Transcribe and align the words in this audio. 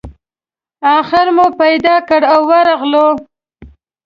آخر 0.97 1.25
مو 1.35 1.45
پیدا 1.61 1.95
کړ 2.09 2.21
او 2.33 2.41
ورغلو. 2.51 3.07